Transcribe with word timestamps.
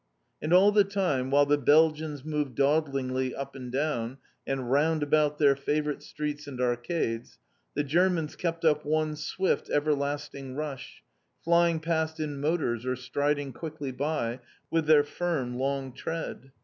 And 0.41 0.51
all 0.51 0.71
the 0.71 0.83
time, 0.83 1.29
while 1.29 1.45
the 1.45 1.59
Belgians 1.59 2.25
moved 2.25 2.55
dawdlingly 2.55 3.35
up 3.35 3.55
and 3.55 3.71
down, 3.71 4.17
and 4.47 4.71
round 4.71 5.03
about 5.03 5.37
their 5.37 5.55
favourite 5.55 6.01
streets 6.01 6.47
and 6.47 6.59
arcades, 6.59 7.37
the 7.75 7.83
Germans 7.83 8.35
kept 8.35 8.65
up 8.65 8.83
one 8.83 9.15
swift 9.15 9.69
everlasting 9.69 10.55
rush, 10.55 11.03
flying 11.43 11.79
past 11.79 12.19
in 12.19 12.41
motors, 12.41 12.83
or 12.83 12.95
striding 12.95 13.53
quickly 13.53 13.91
by, 13.91 14.39
with 14.71 14.87
their 14.87 15.03
firm, 15.03 15.59
long 15.59 15.93
tread. 15.93 16.51